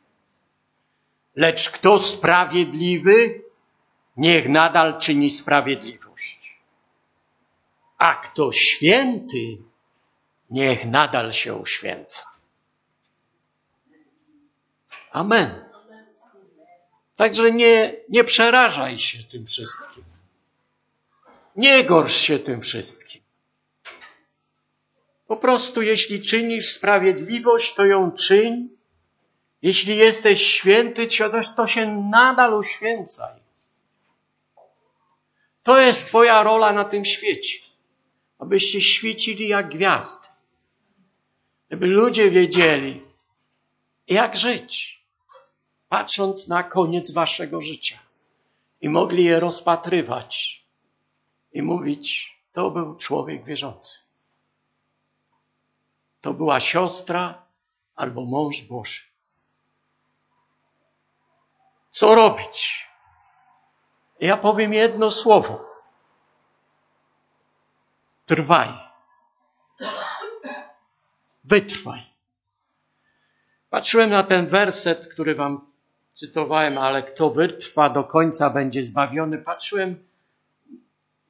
[1.36, 3.45] Lecz kto sprawiedliwy,
[4.16, 6.60] niech nadal czyni sprawiedliwość.
[7.98, 9.58] A kto święty,
[10.50, 12.26] niech nadal się uświęca.
[15.12, 15.64] Amen.
[17.16, 20.04] Także nie, nie przerażaj się tym wszystkim.
[21.56, 23.22] Nie gorsz się tym wszystkim.
[25.26, 28.68] Po prostu, jeśli czynisz sprawiedliwość, to ją czyń.
[29.62, 31.06] Jeśli jesteś święty,
[31.56, 33.45] to się nadal uświęcaj.
[35.66, 37.58] To jest Twoja rola na tym świecie.
[38.38, 40.28] Abyście świecili jak gwiazdy.
[41.70, 43.02] Żeby ludzie wiedzieli,
[44.08, 45.04] jak żyć,
[45.88, 47.98] patrząc na koniec Waszego życia.
[48.80, 50.64] I mogli je rozpatrywać
[51.52, 53.98] i mówić, to był człowiek wierzący.
[56.20, 57.46] To była siostra
[57.94, 59.00] albo mąż Boży.
[61.90, 62.86] Co robić?
[64.20, 65.70] Ja powiem jedno słowo.
[68.26, 68.68] Trwaj.
[71.44, 72.02] Wytrwaj.
[73.70, 75.70] Patrzyłem na ten werset, który wam
[76.12, 79.38] cytowałem, ale kto wytrwa do końca będzie zbawiony.
[79.38, 80.08] Patrzyłem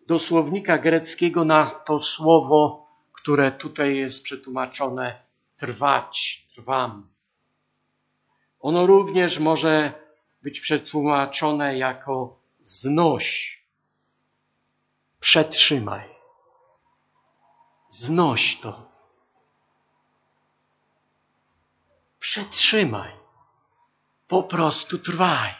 [0.06, 5.22] do słownika greckiego na to słowo, które tutaj jest przetłumaczone
[5.56, 7.08] trwać, trwam.
[8.60, 9.92] Ono również może
[10.42, 12.35] być przetłumaczone jako
[12.66, 13.58] znoś,
[15.20, 16.16] przetrzymaj.
[17.88, 18.90] Znoś to.
[22.18, 23.12] Przetrzymaj.
[24.28, 25.54] Po prostu trwaj.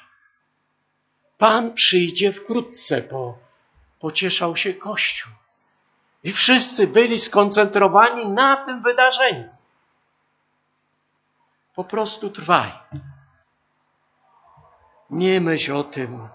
[1.38, 3.38] Pan przyjdzie wkrótce, bo
[4.00, 5.32] pocieszał się Kościół.
[6.24, 9.57] I wszyscy byli skoncentrowani na tym wydarzeniu.
[11.74, 12.72] Po prostu trwaj.
[15.11, 16.28] Nie myśl o tym,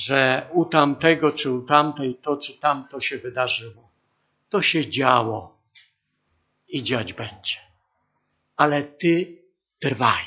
[0.00, 3.90] że u tamtego czy u tamtej to czy tamto się wydarzyło.
[4.48, 5.58] To się działo
[6.68, 7.56] i dziać będzie.
[8.56, 9.42] Ale ty
[9.78, 10.24] trwaj.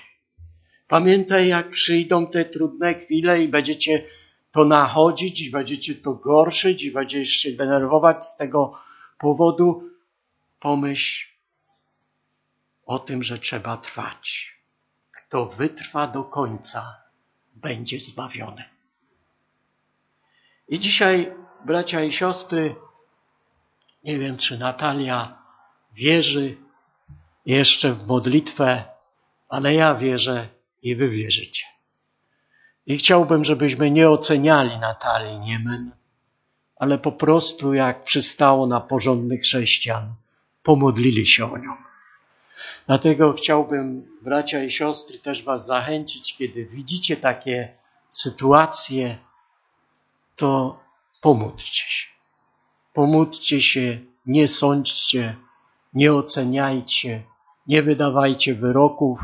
[0.88, 4.06] Pamiętaj, jak przyjdą te trudne chwile i będziecie
[4.52, 8.80] to nachodzić, i będziecie to gorszyć, i będziesz się denerwować z tego
[9.20, 9.90] powodu.
[10.60, 11.28] Pomyśl
[12.86, 14.54] o tym, że trzeba trwać.
[15.12, 17.02] Kto wytrwa do końca,
[17.54, 18.73] będzie zbawiony.
[20.68, 21.34] I dzisiaj,
[21.66, 22.76] bracia i siostry,
[24.04, 25.38] nie wiem, czy Natalia
[25.94, 26.58] wierzy
[27.46, 28.84] jeszcze w modlitwę,
[29.50, 30.50] ale ja wierzę
[30.82, 31.66] i wy wierzycie.
[32.86, 35.92] I chciałbym, żebyśmy nie oceniali Natalii Niemen,
[36.76, 40.14] ale po prostu, jak przystało na porządnych chrześcijan,
[40.64, 41.72] pomodlili się o nią.
[42.88, 47.78] Dlatego chciałbym, bracia i siostry, też Was zachęcić, kiedy widzicie takie
[48.10, 49.18] sytuacje,
[50.36, 50.80] to
[51.22, 52.08] pomódlcie się.
[52.94, 55.38] Pomódlcie się, nie sądźcie,
[55.94, 57.24] nie oceniajcie,
[57.68, 59.20] nie wydawajcie wyroków,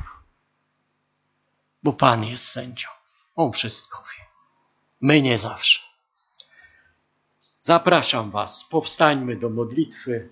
[1.83, 2.87] bo Pan jest sędzią.
[3.35, 4.25] On wszystko wie.
[5.01, 5.79] My nie zawsze.
[7.59, 10.29] Zapraszam Was, powstańmy do modlitwy.